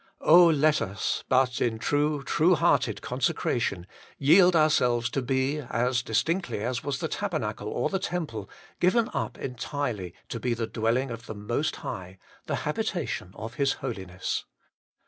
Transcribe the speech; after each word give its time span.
Oh, 0.21 0.45
let 0.47 0.81
us 0.81 1.23
but, 1.29 1.61
in 1.61 1.77
true, 1.77 2.23
true 2.23 2.55
hearted 2.55 3.03
consecration, 3.03 3.85
yield 4.17 4.55
ourselves 4.55 5.11
to 5.11 5.21
be, 5.21 5.59
as 5.59 6.01
distinctly 6.01 6.63
as 6.63 6.83
was 6.83 6.97
the 6.97 7.07
tabernacle 7.07 7.67
or 7.67 7.87
the 7.87 7.99
temple, 7.99 8.49
given 8.79 9.11
up 9.13 9.37
entirely 9.37 10.15
to 10.29 10.39
be 10.39 10.55
the 10.55 10.65
dwelling 10.65 11.11
of 11.11 11.27
the 11.27 11.35
Most 11.35 11.75
High, 11.85 12.17
the 12.47 12.65
habitation 12.65 13.31
of 13.35 13.53
His 13.61 13.73
Holiness. 13.73 14.45